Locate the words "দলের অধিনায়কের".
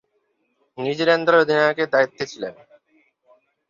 1.25-1.91